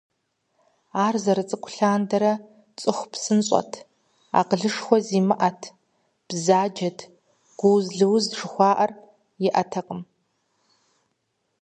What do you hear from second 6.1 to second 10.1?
бзаджэт, гууз-лыуз жыхуаӏэр ищӏэтэкъым.